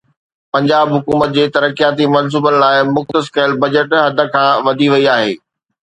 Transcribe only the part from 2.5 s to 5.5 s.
لاءِ مختص ڪيل بجيٽ حد کان وڌي وئي آهي